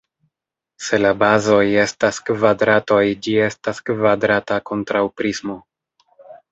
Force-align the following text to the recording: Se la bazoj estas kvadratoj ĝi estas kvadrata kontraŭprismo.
Se 0.85 0.99
la 1.01 1.11
bazoj 1.23 1.59
estas 1.83 2.19
kvadratoj 2.31 3.05
ĝi 3.27 3.37
estas 3.51 3.87
kvadrata 3.91 4.61
kontraŭprismo. 4.73 5.65